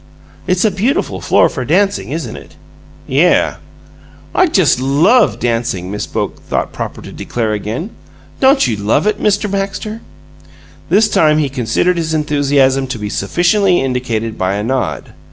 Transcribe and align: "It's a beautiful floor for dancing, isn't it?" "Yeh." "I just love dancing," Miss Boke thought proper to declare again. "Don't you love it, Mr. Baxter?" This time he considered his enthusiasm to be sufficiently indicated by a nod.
"It's 0.47 0.65
a 0.65 0.71
beautiful 0.71 1.21
floor 1.21 1.47
for 1.47 1.63
dancing, 1.63 2.09
isn't 2.09 2.35
it?" 2.35 2.55
"Yeh." 3.07 3.53
"I 4.33 4.47
just 4.47 4.79
love 4.79 5.37
dancing," 5.39 5.91
Miss 5.91 6.07
Boke 6.07 6.41
thought 6.41 6.73
proper 6.73 7.03
to 7.03 7.11
declare 7.11 7.53
again. 7.53 7.91
"Don't 8.39 8.65
you 8.65 8.77
love 8.77 9.05
it, 9.05 9.21
Mr. 9.21 9.45
Baxter?" 9.51 10.01
This 10.89 11.07
time 11.07 11.37
he 11.37 11.49
considered 11.49 11.97
his 11.97 12.15
enthusiasm 12.15 12.87
to 12.87 12.97
be 12.97 13.09
sufficiently 13.09 13.79
indicated 13.79 14.39
by 14.39 14.55
a 14.55 14.63
nod. 14.63 15.13